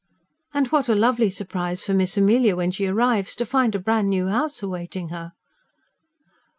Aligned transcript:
"And 0.51 0.65
what 0.69 0.89
a 0.89 0.95
lovely 0.95 1.29
surprise 1.29 1.85
for 1.85 1.93
Miss 1.93 2.17
Amelia 2.17 2.55
when 2.55 2.71
she 2.71 2.87
arrives, 2.87 3.35
to 3.35 3.45
find 3.45 3.75
a 3.75 3.79
bran' 3.79 4.07
new 4.09 4.29
house 4.29 4.63
awaiting 4.63 5.09
her." 5.09 5.33